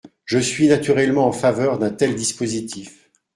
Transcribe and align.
Je 0.25 0.39
suis 0.39 0.67
naturellement 0.67 1.27
en 1.27 1.31
faveur 1.31 1.77
d’un 1.77 1.91
tel 1.91 2.15
dispositif. 2.15 3.11